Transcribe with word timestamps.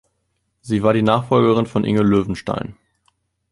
Sie 0.61 0.81
war 0.81 0.93
die 0.95 1.03
Nachfolgerin 1.03 1.67
von 1.67 1.83
Inge 1.85 2.01
Löwenstein. 2.01 2.75